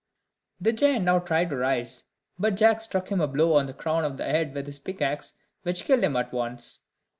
[0.59, 2.05] The giant now tried to rise,
[2.39, 5.35] but Jack struck him a blow on the crown of the head with his pickaxe,
[5.61, 6.79] which killed him at once.